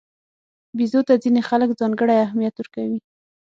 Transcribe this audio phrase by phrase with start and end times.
[0.77, 2.99] بیزو ته ځینې خلک ځانګړی اهمیت ورکوي.